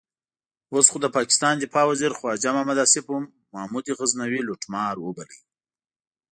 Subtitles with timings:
[0.73, 5.37] اوس خو د پاکستان دفاع وزیر خواجه محمد آصف هم محمود غزنوي لوټمار وباله.